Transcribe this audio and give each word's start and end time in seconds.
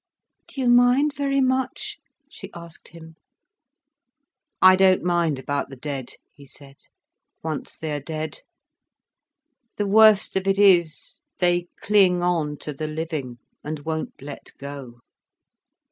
"Do 0.47 0.59
you 0.59 0.67
mind 0.67 1.13
very 1.13 1.41
much?" 1.41 1.99
she 2.27 2.49
asked 2.55 2.87
him. 2.87 3.17
"I 4.59 4.75
don't 4.75 5.03
mind 5.03 5.37
about 5.37 5.69
the 5.69 5.75
dead," 5.75 6.13
he 6.33 6.43
said, 6.43 6.77
"once 7.43 7.77
they 7.77 7.91
are 7.95 7.99
dead. 7.99 8.39
The 9.75 9.85
worst 9.85 10.35
of 10.35 10.47
it 10.47 10.57
is, 10.57 11.21
they 11.37 11.67
cling 11.83 12.23
on 12.23 12.57
to 12.61 12.73
the 12.73 12.87
living, 12.87 13.37
and 13.63 13.81
won't 13.81 14.19
let 14.23 14.53
go." 14.57 15.01